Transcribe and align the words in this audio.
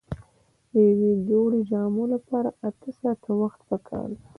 د 0.73 0.73
یوې 0.89 1.11
جوړې 1.29 1.59
جامو 1.69 2.03
لپاره 2.13 2.49
اته 2.67 2.89
ساعته 2.99 3.31
وخت 3.41 3.59
پکار 3.69 4.07
دی. 4.17 4.23